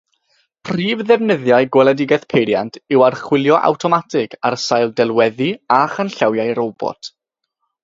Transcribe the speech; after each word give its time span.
Prif 0.67 1.01
ddefnyddiau 1.09 1.67
gweledigaeth 1.77 2.25
peiriant 2.35 2.79
yw 2.95 3.05
archwilio 3.09 3.61
awtomatig 3.69 4.35
ar 4.51 4.59
sail 4.65 4.91
delweddu 5.03 5.53
a 5.79 5.81
chanllawiau 5.95 6.53
robot. 6.65 7.15